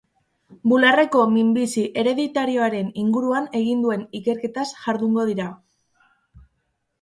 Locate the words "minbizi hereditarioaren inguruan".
1.33-3.45